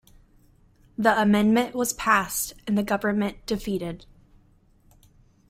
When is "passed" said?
1.93-2.53